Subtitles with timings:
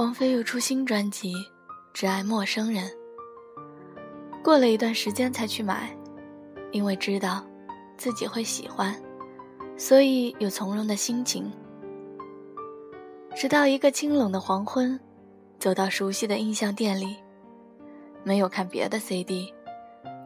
[0.00, 1.34] 王菲又出新专辑
[1.92, 2.84] 《只爱陌生人》，
[4.42, 5.94] 过了一段时间才去买，
[6.72, 7.44] 因为知道
[7.98, 8.96] 自己会喜欢，
[9.76, 11.52] 所以有从容的心情。
[13.36, 14.98] 直到一个清冷的黄昏，
[15.58, 17.16] 走到熟悉的印象店里，
[18.24, 19.52] 没有看别的 CD，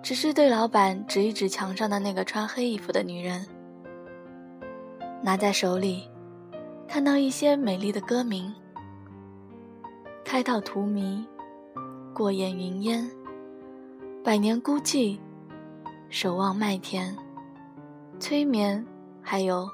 [0.04, 3.44] 只是对老板指一指墙上的那个穿黑衣服的女人，
[5.20, 6.08] 拿在手里，
[6.86, 8.54] 看到一些美丽的歌名。
[10.24, 11.22] 开到荼蘼，
[12.14, 13.08] 过眼云烟。
[14.24, 15.18] 百年孤寂，
[16.08, 17.14] 守望麦田，
[18.18, 18.84] 催眠，
[19.20, 19.68] 还有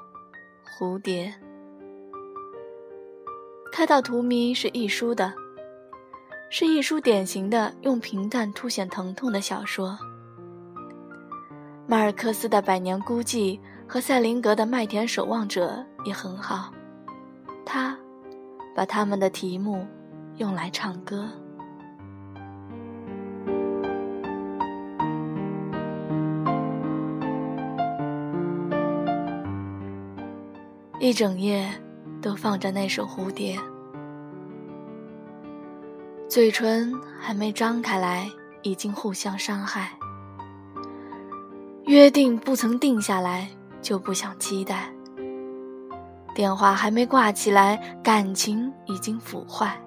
[0.77, 1.33] 蝴蝶。
[3.71, 5.33] 开到荼蘼是亦舒的，
[6.49, 9.97] 是亦舒典型的用平淡凸显疼痛的小说。
[11.87, 13.57] 马尔克斯的《百年孤寂》
[13.87, 16.73] 和塞林格的《麦田守望者》也很好，
[17.65, 17.97] 他
[18.75, 19.87] 把他们的题目。
[20.41, 21.29] 用来唱歌。
[30.99, 31.69] 一整夜
[32.23, 33.55] 都放着那首《蝴蝶》，
[36.27, 38.27] 嘴唇还没张开来，
[38.63, 39.91] 已经互相伤害。
[41.85, 43.47] 约定不曾定下来，
[43.79, 44.91] 就不想期待。
[46.33, 49.79] 电话还没挂起来，感情已经腐坏。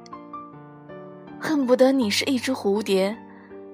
[1.47, 3.15] 恨不得你是一只蝴蝶，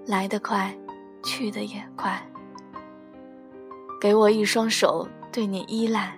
[0.05, 0.77] 来得快，
[1.23, 2.21] 去得也快。
[4.01, 6.11] 给我一双手，对你依赖；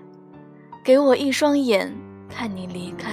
[0.82, 1.94] 给我一双眼，
[2.26, 3.10] 看你离开。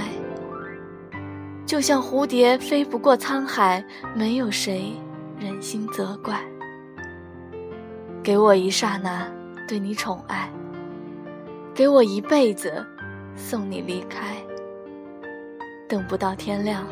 [1.65, 3.83] 就像蝴蝶飞不过沧海，
[4.15, 4.93] 没有谁
[5.37, 6.39] 忍心责怪。
[8.23, 9.29] 给我一刹那，
[9.67, 10.47] 对你宠爱；
[11.75, 12.85] 给我一辈子，
[13.35, 14.37] 送你离开。
[15.89, 16.87] 等不到天亮。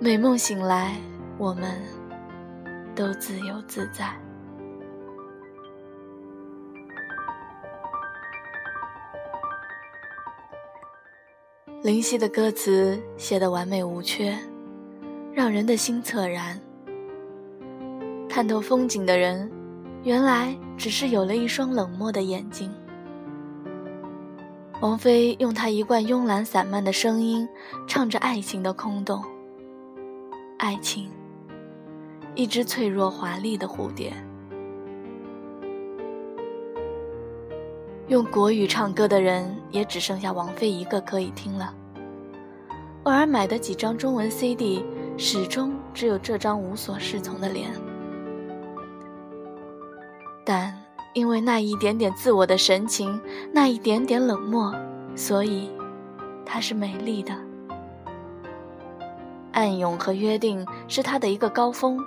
[0.00, 0.96] 美梦醒来，
[1.38, 1.80] 我们
[2.94, 4.12] 都自由自在。
[11.82, 14.36] 林夕的歌词写得完美无缺，
[15.32, 16.60] 让人的心恻然。
[18.28, 19.50] 看透风景的人，
[20.02, 22.70] 原来只是有了一双冷漠的眼睛。
[24.80, 27.48] 王菲用她一贯慵懒散漫的声音，
[27.86, 29.24] 唱着爱情的空洞。
[30.56, 31.10] 爱情，
[32.34, 34.12] 一只脆弱华丽的蝴蝶。
[38.08, 41.74] 用国语唱歌的人也只剩下王菲一个可以听了。
[43.02, 44.84] 偶尔买的几张中文 CD，
[45.16, 47.70] 始终只有这张无所适从的脸。
[50.46, 50.72] 但
[51.14, 53.20] 因为那一点点自我的神情，
[53.52, 54.74] 那一点点冷漠，
[55.16, 55.70] 所以
[56.46, 57.34] 她是美丽的。
[59.54, 61.98] 暗涌和约定是他的一个高峰，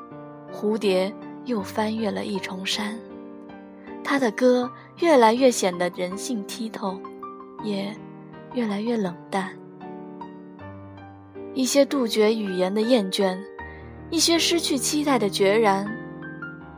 [0.54, 1.12] 蝴蝶
[1.46, 3.00] 又翻越了一重山。
[4.04, 4.70] 他的歌
[5.00, 7.00] 越来越显得人性剔透，
[7.64, 7.96] 也
[8.54, 9.50] 越来越冷淡。
[11.54, 13.38] 一些杜绝语言的厌倦，
[14.10, 15.90] 一些失去期待的决然。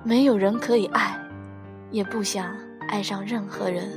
[0.04, 1.20] 没有人可以爱，
[1.92, 2.56] 也不想
[2.88, 3.92] 爱上任何人。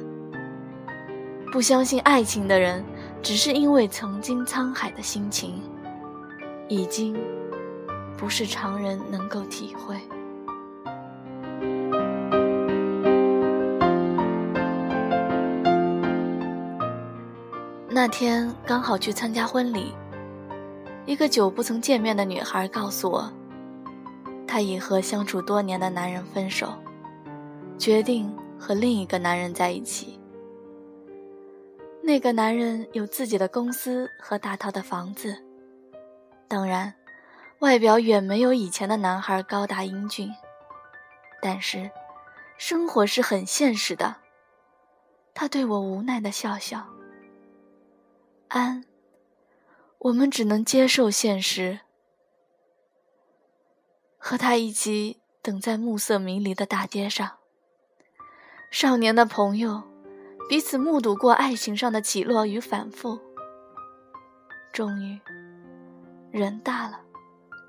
[1.53, 2.83] 不相信爱情的人，
[3.23, 5.63] 只是因为曾经沧海的心情。
[6.69, 7.17] 已经
[8.17, 9.97] 不是常人能够体会。
[17.95, 19.93] 那天刚好去参加婚礼，
[21.05, 23.31] 一个久不曾见面的女孩告诉我，
[24.47, 26.73] 她已和相处多年的男人分手，
[27.77, 30.19] 决定和另一个男人在一起。
[32.03, 35.37] 那个男人有自己的公司和大套的房子。
[36.53, 36.93] 当然，
[37.61, 40.31] 外表远没有以前的男孩高大英俊，
[41.41, 41.91] 但是，
[42.59, 44.17] 生活是很现实的。
[45.33, 46.87] 他对我无奈的笑笑。
[48.49, 48.85] 安，
[49.97, 51.81] 我们只能接受现实。
[54.19, 57.39] 和他一起等在暮色迷离的大街上，
[58.71, 59.85] 少年的朋友，
[60.51, 63.19] 彼此目睹过爱情上的起落与反复，
[64.71, 65.19] 终于。
[66.33, 66.99] 人大了，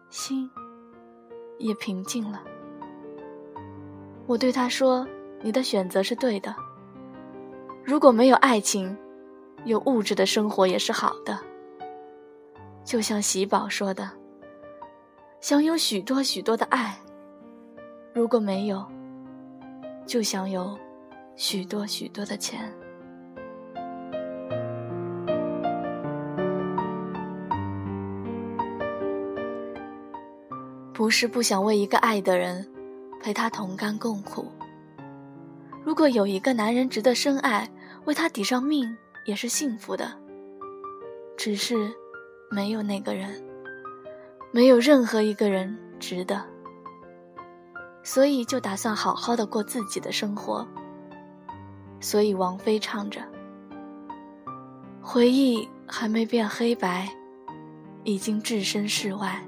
[0.10, 0.50] 心
[1.60, 2.42] 也平静了。
[4.25, 5.06] 我对他说
[5.44, 6.56] ：“你的选择是对的。
[7.83, 8.98] 如果没有爱情，
[9.65, 11.38] 有物质的生活也是好的。
[12.86, 14.10] 就像喜宝说的，
[15.42, 16.98] 想有许多许多的爱。
[18.13, 18.81] 如果没有，
[20.06, 20.80] 就想有
[21.36, 22.74] 许多许多的钱。”
[31.03, 32.65] 不是不想为一个爱的人
[33.21, 34.50] 陪他同甘共苦。
[35.83, 37.69] 如果有一个男人值得深爱，
[38.05, 38.95] 为他抵上命
[39.25, 40.17] 也是幸福的。
[41.35, 41.91] 只是，
[42.50, 43.44] 没有那个人，
[44.53, 46.41] 没有任何一个人值得。
[48.01, 50.65] 所以就打算好好的过自己的生活。
[52.00, 53.19] 所以王菲唱着
[55.03, 57.09] ：“回忆还没变黑白，
[58.05, 59.45] 已经置身事外。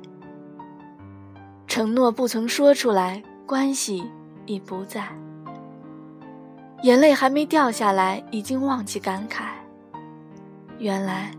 [1.76, 4.10] 承诺不曾说出来，关系
[4.46, 5.10] 已不在。
[6.84, 9.44] 眼泪还没掉下来，已经忘记感慨。
[10.78, 11.34] 原来，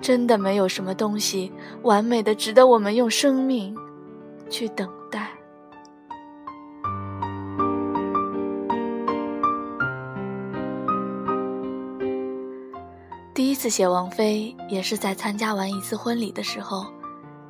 [0.00, 1.50] 真的没有什么东西
[1.82, 3.76] 完美的值得我们用生命
[4.48, 5.26] 去等待。”
[13.34, 16.86] 第一次写王菲，也是在参加完一次婚礼的时候，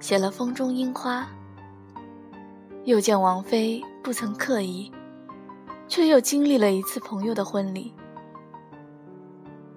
[0.01, 1.21] 写了《风中樱花》。
[2.88, 4.90] 又见王菲不曾刻意，
[5.88, 7.93] 却又经历了一次朋友的婚礼。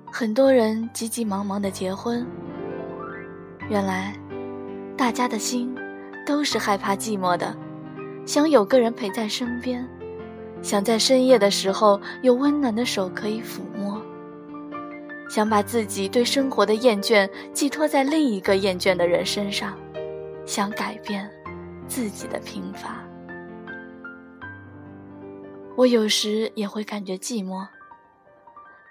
[0.10, 2.26] 很多人急急忙忙的结婚，
[3.70, 4.16] 原来，
[4.96, 5.76] 大家的心
[6.26, 7.54] 都是害怕寂寞的，
[8.26, 9.86] 想有个人陪在身边，
[10.62, 14.02] 想在深夜的时候有温暖的手可以抚摸。
[15.30, 19.78] 想把自己对生活的厌倦寄托在另一个厌倦的人身上，
[20.46, 21.30] 想改变
[21.90, 23.01] 自己的平凡。
[25.76, 27.66] 我有时也会感觉寂寞，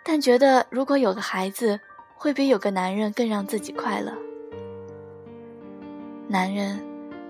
[0.05, 1.79] 但觉得如果有个孩子，
[2.15, 4.13] 会比有个男人更让自己快乐。
[6.27, 6.81] 男人，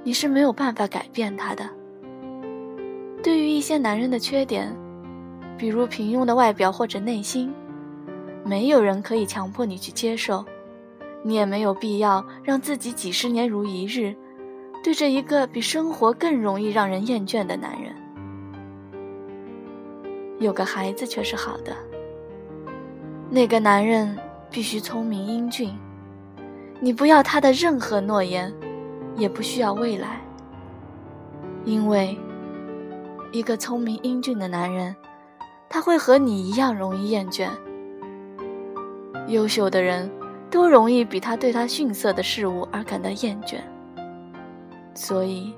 [0.05, 1.69] 你是没有办法改变他的。
[3.23, 4.75] 对于一些男人的缺点，
[5.59, 7.53] 比如平庸的外表或者内心。
[8.43, 10.43] 没有人可以强迫你去接受，
[11.23, 14.17] 你也没有必要让自己几十年如一日，
[14.83, 17.95] 对着一个比生活更容易让人厌倦的男人。
[20.41, 21.77] 有个孩子却是好的。
[23.31, 24.19] 那个男人
[24.51, 25.71] 必须聪明英俊，
[26.81, 28.53] 你不要他的任何诺言，
[29.15, 30.21] 也不需要未来，
[31.65, 32.19] 因为
[33.31, 34.97] 一个聪明英俊的男人，
[35.69, 37.49] 他会和你一样容易厌倦。
[39.29, 40.11] 优秀的人，
[40.51, 43.59] 都容易比他对他逊色的事物而感到厌倦。
[44.95, 45.55] 所以，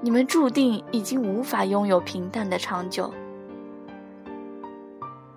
[0.00, 3.12] 你们注定已经无法拥有平淡的长久。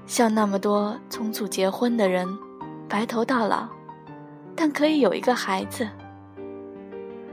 [0.06, 2.28] 像那么多匆促结婚的人，
[2.90, 3.68] 白头到老，
[4.56, 5.88] 但可以有一个孩子。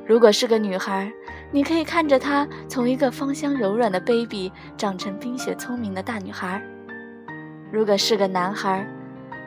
[0.06, 1.12] 如果是个女孩，
[1.52, 6.61] 你可以看着她从一个芳香柔软的 baby 长成冰雪聪明的大女孩；
[7.72, 8.87] 如果是个男孩，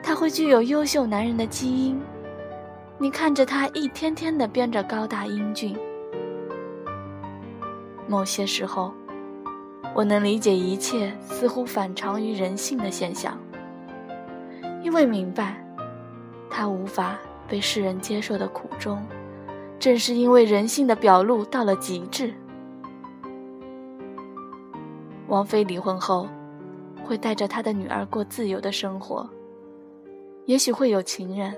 [0.02, 2.00] 他会具有优秀男人的基因，
[2.98, 5.76] 你看着他一天天的变着高大英俊。
[8.06, 8.92] 某些时候，
[9.94, 13.38] 我能理解一切似乎反常于人性的现象，
[14.82, 15.64] 因为明白，
[16.50, 17.16] 他无法
[17.48, 19.06] 被世人接受的苦衷，
[19.78, 22.34] 正是因为人性的表露到了极致。
[25.28, 26.28] 王菲离婚后，
[27.04, 29.28] 会带着她的女儿过自由的生活。
[30.46, 31.56] 也许会有情人，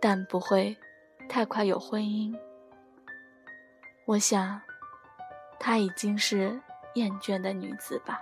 [0.00, 0.74] 但不会
[1.28, 2.34] 太快有婚姻。
[4.06, 4.58] 我想，
[5.60, 6.58] 她已经是
[6.96, 8.20] 厌倦的女子吧。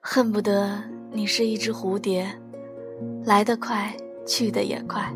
[0.00, 0.82] 恨不得
[1.12, 2.28] 你是一只蝴蝶，
[3.24, 3.94] 来得快，
[4.26, 5.08] 去得也快。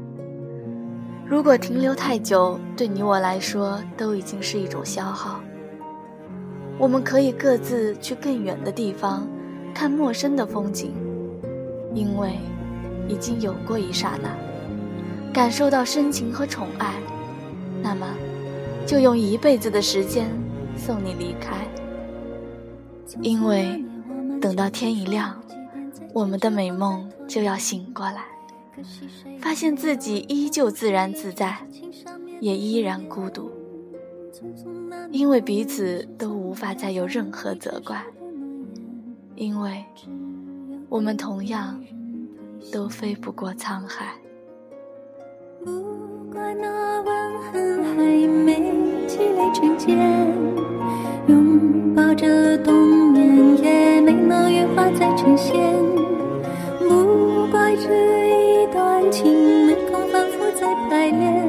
[1.27, 5.41] 如果停留太久，对你我来说都已经是一种消耗。
[6.79, 9.27] 我们可以各自去更远的地方，
[9.75, 10.95] 看陌生的风景，
[11.93, 12.39] 因为
[13.09, 14.31] 已经有过一刹那，
[15.33, 16.95] 感受到深情和宠爱，
[17.85, 18.09] 那么
[18.87, 20.27] 就用一辈子的时间
[20.75, 21.69] 送你离开。
[23.21, 23.85] 因为
[24.41, 25.39] 等到天一亮，
[26.15, 28.25] 我们的美梦就要醒过来，
[29.39, 31.59] 发现自己依旧自然自在，
[32.41, 33.51] 也依然孤独。
[35.13, 38.03] 因为彼此都无法再有任何责怪，
[39.37, 39.85] 因为
[40.89, 41.79] 我们同样
[42.73, 44.15] 都飞不过沧海。
[45.65, 45.71] 不
[46.31, 47.09] 怪那吻
[47.51, 47.95] 痕还
[48.29, 48.71] 没
[49.07, 49.97] 积累成茧，
[51.27, 52.75] 拥抱着冬
[53.13, 55.57] 眠也没能羽化再成仙。
[56.87, 57.89] 不怪这
[58.29, 61.43] 一段情没空反复再排练，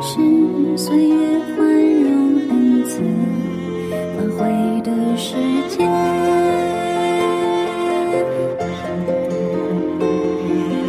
[0.00, 0.18] 是
[0.78, 1.66] 岁月宽
[2.02, 3.02] 容恩赐。
[4.16, 5.36] 反悔的时
[5.68, 5.86] 间。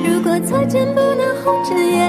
[0.05, 2.08] 如果再见不能红着眼。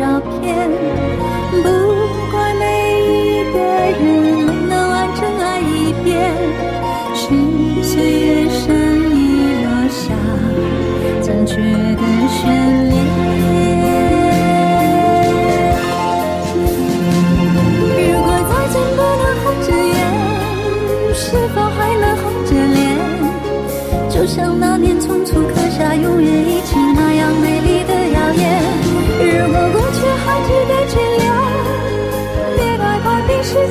[0.00, 0.39] 找。